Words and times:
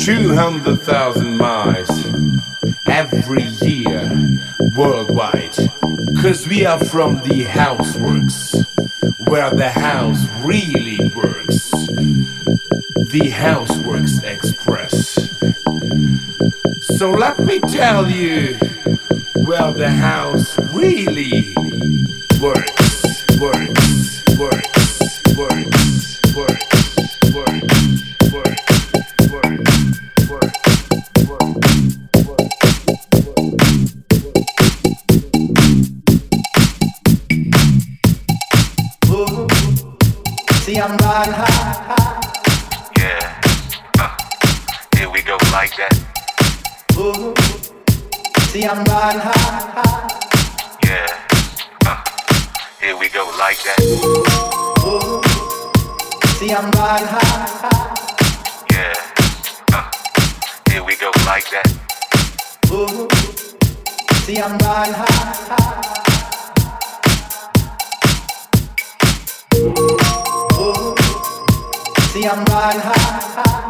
200,000 0.00 1.36
miles 1.36 2.06
every 2.86 3.42
year 3.42 4.40
worldwide. 4.74 5.54
Cause 6.22 6.48
we 6.48 6.64
are 6.64 6.82
from 6.82 7.16
the 7.16 7.44
houseworks, 7.44 8.64
where 9.28 9.50
the 9.50 9.68
house 9.68 10.26
really 10.42 11.12
works. 11.14 11.70
The 13.10 13.30
Houseworks 13.30 14.24
Express. 14.24 15.28
So 16.96 17.10
let 17.10 17.38
me 17.38 17.60
tell 17.60 18.10
you 18.10 18.54
where 19.44 19.70
the 19.72 19.90
house 19.90 20.58
really 20.72 21.52
works, 22.40 23.26
works, 23.38 24.24
works, 24.38 25.36
works, 25.36 25.69
I'm 40.82 40.96
riding 40.96 41.34
high. 41.34 42.20
Yeah. 42.96 43.40
Uh, 43.98 44.16
here 44.96 45.10
we 45.10 45.20
go 45.20 45.36
like 45.52 45.76
that. 45.76 45.92
Ooh. 46.96 47.34
See, 48.48 48.64
I'm 48.64 48.82
riding 48.84 49.20
high. 49.20 50.08
Yeah. 50.86 51.06
Uh, 51.84 52.02
here 52.80 52.96
we 52.96 53.10
go 53.10 53.30
like 53.38 53.62
that. 53.64 53.80
Ooh. 54.86 55.20
See, 56.38 56.50
I'm 56.50 56.70
riding 56.70 57.08
high. 57.10 57.94
Yeah. 58.72 58.94
Uh, 59.74 59.90
here 60.70 60.82
we 60.82 60.96
go 60.96 61.10
like 61.26 61.50
that. 61.50 61.68
Ooh. 62.72 63.06
See, 64.24 64.38
I'm 64.38 64.56
riding 64.56 64.94
high. 64.94 65.40
See, 72.10 72.26
I'm 72.26 72.44
riding 72.46 72.80
high. 72.82 73.68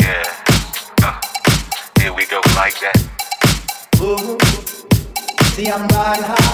Yeah. 0.00 0.22
Uh, 1.02 1.20
here 2.00 2.14
we 2.14 2.24
go 2.26 2.40
like 2.54 2.78
that. 2.78 2.96
Ooh. 4.00 4.38
See, 5.46 5.68
I'm 5.68 5.88
riding 5.88 6.24
high. 6.24 6.46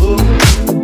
oh. 0.00 0.75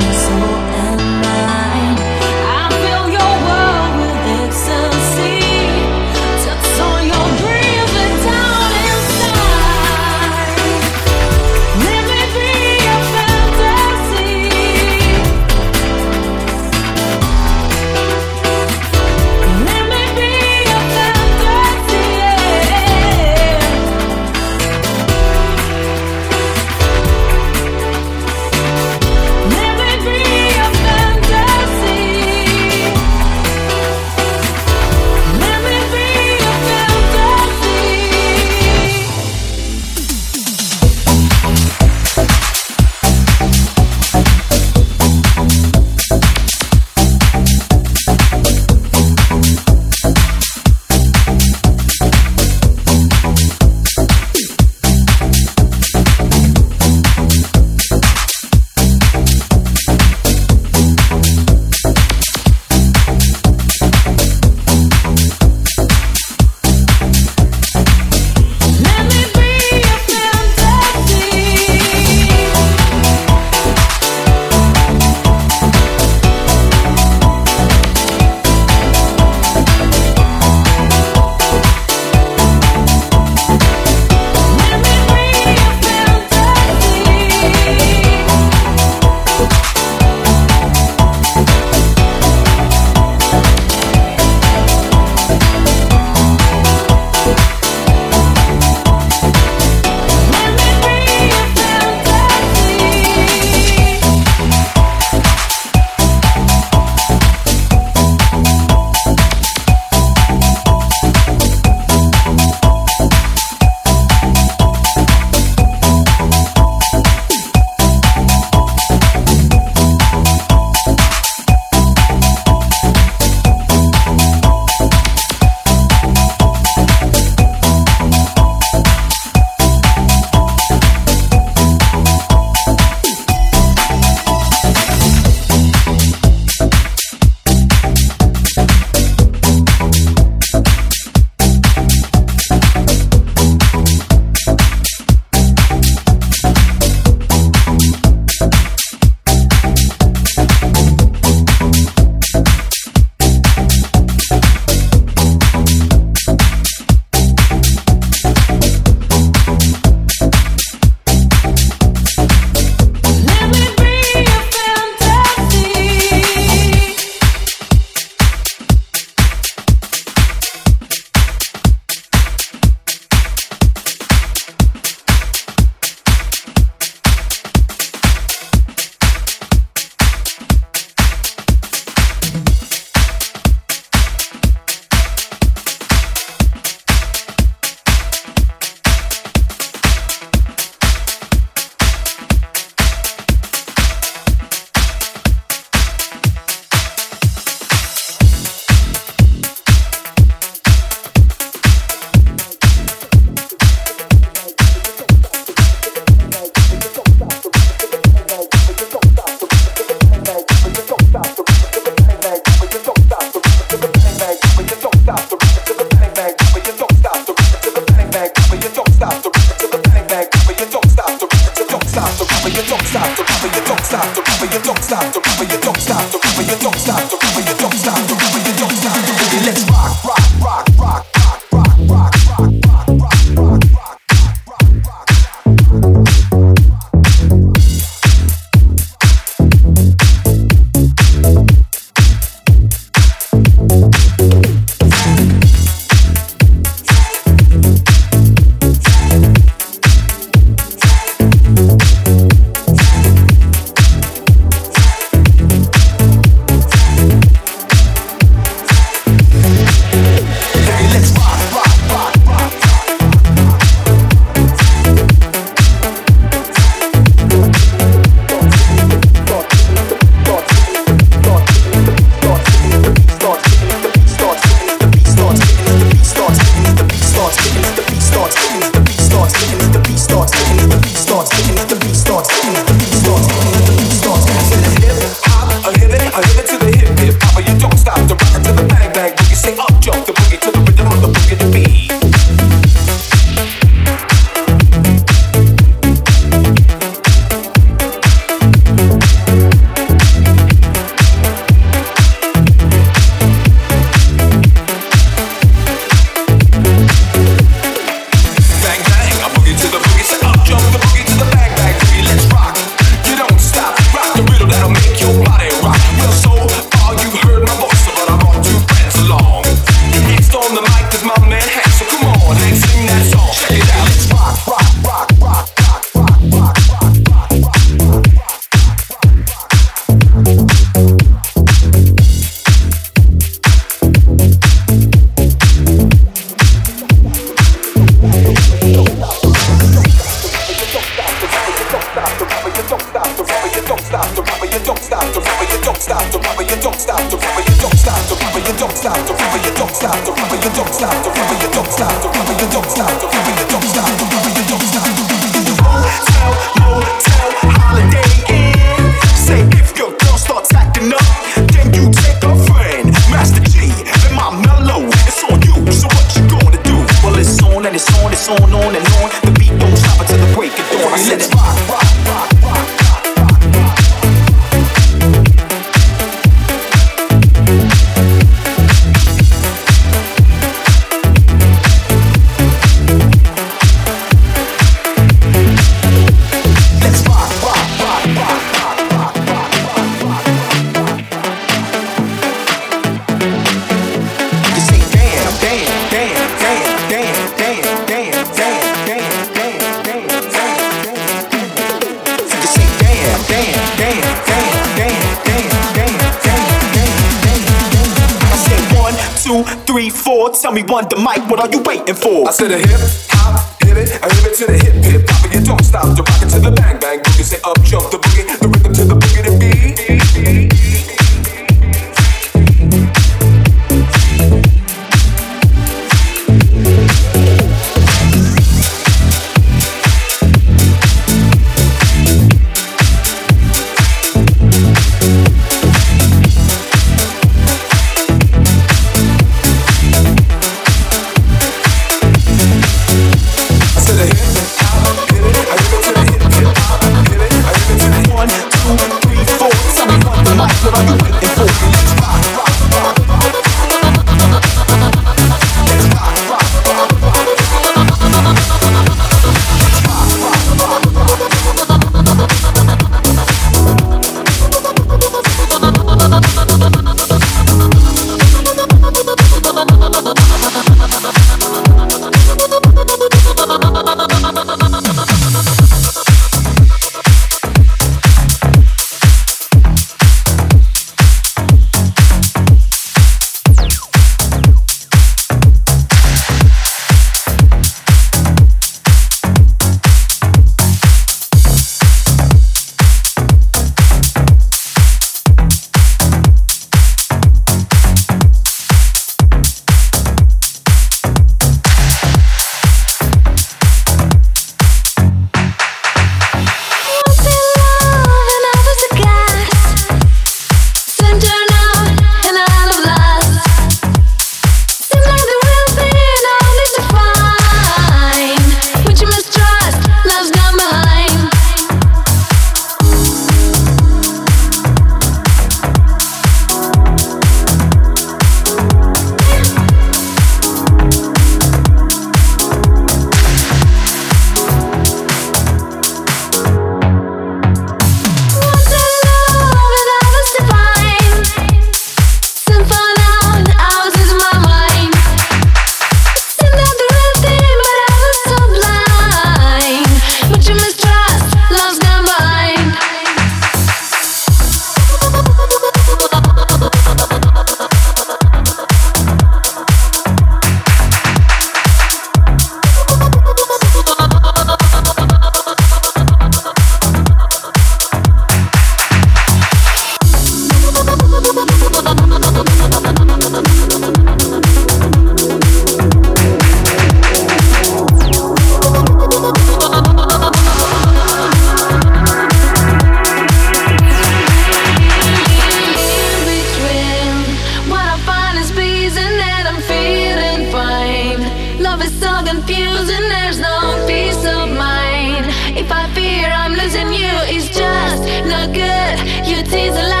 cities 599.51 599.75
light. 599.75 600.00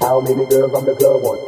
How 0.00 0.18
many 0.18 0.46
girls 0.46 0.72
on 0.72 0.86
the 0.86 0.94
club 0.94 1.22
want? 1.22 1.40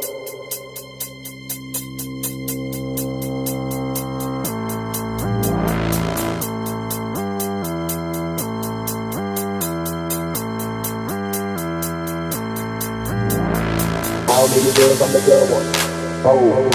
How 14.29 14.47
many 14.47 14.71
girls 14.73 15.01
on 15.01 15.11
the 15.13 15.19
club 15.25 15.49
want? 15.49 15.67
Oh. 16.23 16.69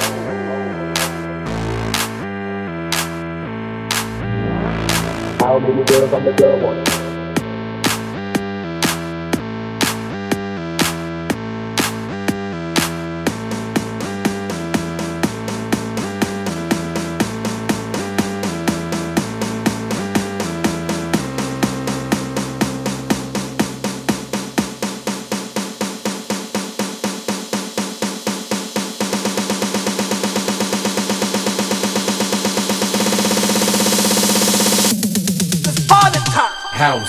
How 5.38 5.58
many 5.60 5.84
girls 5.84 6.12
on 6.12 6.24
the 6.24 6.32
club 6.34 6.62
want? 6.62 7.07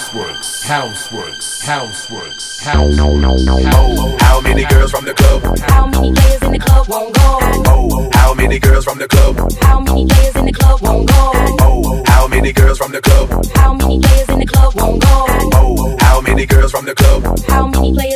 Houseworks, 0.10 0.66
houseworks, 0.66 1.62
houseworks, 1.62 2.64
houseworks. 2.64 3.70
Oh, 3.76 4.18
how 4.20 4.42
many 4.42 4.66
girls 4.66 4.90
from 4.90 5.06
the 5.06 5.14
club? 5.14 5.44
How 5.70 5.86
many 5.86 6.12
players 6.12 6.42
in 6.42 6.52
the 6.52 6.58
club 6.58 6.88
won't 6.90 7.14
go? 7.14 7.38
Oh, 7.68 8.10
how 8.14 8.34
many 8.34 8.58
girls 8.58 8.86
from 8.86 8.98
the 8.98 9.08
club? 9.08 9.38
How 9.62 9.80
many 9.80 10.08
players 10.08 10.36
in 10.36 10.46
the 10.48 10.52
club 10.52 10.82
won't 10.82 11.08
go? 11.08 11.32
Oh, 11.62 12.04
how 12.08 12.28
many 12.28 12.52
girls 12.52 12.80
from 12.80 12.92
the 12.92 13.02
club? 13.02 13.30
How 13.56 13.72
many 13.76 14.00
players 14.00 14.30
in 14.30 14.40
the 14.40 14.48
club 14.48 14.74
won't 14.74 15.00
go? 15.00 15.26
Oh, 15.54 15.96
how 16.00 16.22
many 16.22 16.48
girls 16.48 16.72
from 16.72 16.86
the 16.86 16.96
club? 16.96 17.40
How 17.48 17.68
many 17.68 17.94
players? 17.94 18.09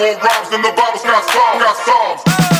More 0.00 0.16
rhymes 0.16 0.48
than 0.48 0.62
the 0.62 0.72
Bible's 0.72 1.02
got 1.02 1.22
songs. 1.28 1.62
Got 1.62 1.76
songs. 1.84 2.59